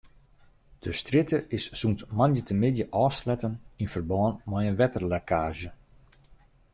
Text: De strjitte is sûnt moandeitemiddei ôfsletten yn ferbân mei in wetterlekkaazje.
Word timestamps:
De 0.83 0.91
strjitte 0.99 1.39
is 1.57 1.65
sûnt 1.79 1.99
moandeitemiddei 2.17 2.89
ôfsletten 3.03 3.53
yn 3.81 3.91
ferbân 3.93 4.33
mei 4.49 4.65
in 4.69 4.79
wetterlekkaazje. 4.79 5.71